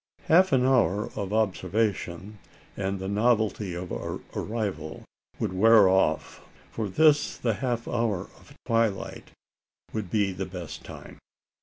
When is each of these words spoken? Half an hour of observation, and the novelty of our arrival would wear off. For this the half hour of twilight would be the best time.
Half 0.23 0.51
an 0.51 0.65
hour 0.65 1.11
of 1.15 1.31
observation, 1.31 2.39
and 2.75 2.97
the 2.97 3.07
novelty 3.07 3.75
of 3.75 3.91
our 3.91 4.19
arrival 4.35 5.03
would 5.37 5.53
wear 5.53 5.87
off. 5.87 6.41
For 6.71 6.89
this 6.89 7.37
the 7.37 7.53
half 7.53 7.87
hour 7.87 8.21
of 8.21 8.55
twilight 8.65 9.29
would 9.93 10.09
be 10.09 10.31
the 10.31 10.47
best 10.47 10.83
time. 10.83 11.19